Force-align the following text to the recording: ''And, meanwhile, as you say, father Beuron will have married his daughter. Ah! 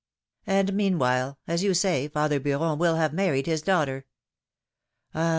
''And, 0.47 0.73
meanwhile, 0.73 1.37
as 1.47 1.61
you 1.63 1.75
say, 1.75 2.07
father 2.07 2.39
Beuron 2.39 2.79
will 2.79 2.95
have 2.95 3.13
married 3.13 3.45
his 3.45 3.61
daughter. 3.61 4.07
Ah! 5.13 5.29